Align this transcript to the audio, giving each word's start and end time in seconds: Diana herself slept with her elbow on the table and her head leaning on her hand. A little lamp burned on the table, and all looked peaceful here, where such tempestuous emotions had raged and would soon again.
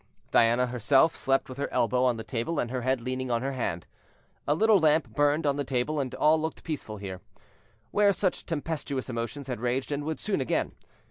Diana 0.31 0.65
herself 0.65 1.15
slept 1.15 1.47
with 1.47 1.59
her 1.59 1.71
elbow 1.71 2.05
on 2.05 2.17
the 2.17 2.23
table 2.23 2.57
and 2.57 2.71
her 2.71 2.81
head 2.81 3.01
leaning 3.01 3.29
on 3.29 3.43
her 3.43 3.51
hand. 3.51 3.85
A 4.47 4.55
little 4.55 4.79
lamp 4.79 5.09
burned 5.13 5.45
on 5.45 5.57
the 5.57 5.63
table, 5.63 5.99
and 5.99 6.15
all 6.15 6.41
looked 6.41 6.63
peaceful 6.63 6.97
here, 6.97 7.21
where 7.91 8.11
such 8.11 8.47
tempestuous 8.47 9.11
emotions 9.11 9.45
had 9.45 9.59
raged 9.59 9.91
and 9.91 10.03
would 10.03 10.19
soon 10.19 10.41
again. 10.41 10.71